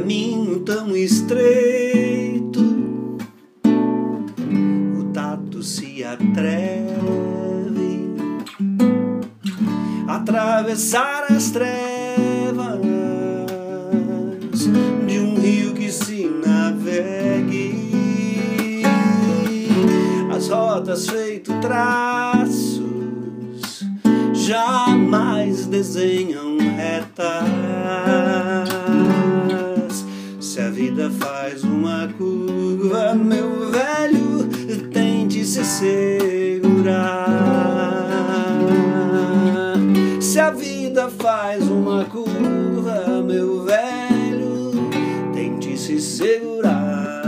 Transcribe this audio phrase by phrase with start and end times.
[0.00, 2.60] caminho tão estreito,
[4.98, 6.88] o tato se atreve
[10.08, 12.80] a atravessar as trevas
[15.06, 18.00] de um rio que se navegue,
[20.34, 22.80] as rotas feito traços
[24.32, 27.59] jamais desenham retas
[40.40, 44.72] a vida faz uma curva, meu velho,
[45.34, 47.22] tente se segurar.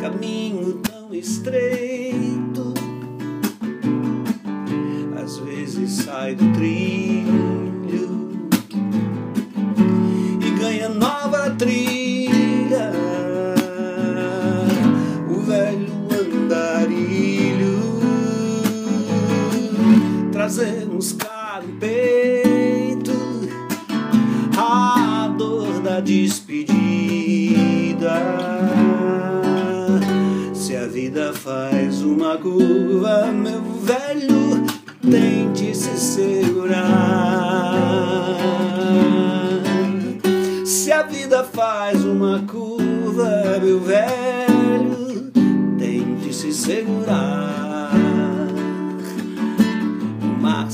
[0.00, 2.74] Caminho tão estreito,
[5.22, 7.70] às vezes sai do trilho
[10.60, 11.99] ganha nova trilha.
[20.60, 23.12] Trazemos cara e peito
[24.58, 26.68] a dor da despedida.
[30.52, 34.66] Se a vida faz uma curva, meu velho,
[35.00, 37.72] tente se segurar.
[40.66, 45.32] Se a vida faz uma curva, meu velho,
[45.78, 47.69] tente se segurar.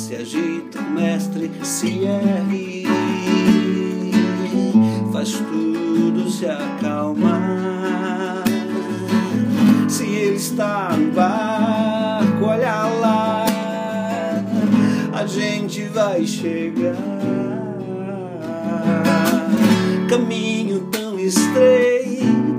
[0.06, 2.84] Se agita, o mestre se ergue,
[5.12, 8.44] faz tudo se acalmar.
[9.88, 13.46] Se ele está no barco, olha lá,
[15.12, 16.94] a gente vai chegar.
[20.08, 22.55] Caminho tão estreito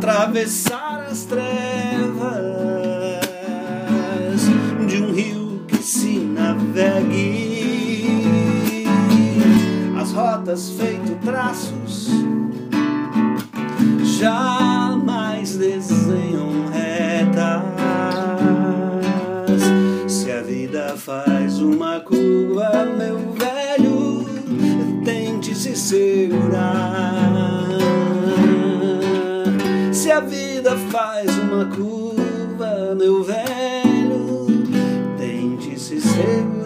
[0.00, 1.60] atravessar as trevas
[4.88, 7.66] de um rio que se navegue
[10.00, 12.08] as rotas feito traços
[14.18, 17.60] jamais desenham retas
[20.42, 24.24] vida faz uma curva, meu velho,
[25.04, 27.19] tente se segurar.
[30.20, 34.46] A vida faz uma curva, meu velho,
[35.16, 36.59] tente se segurar.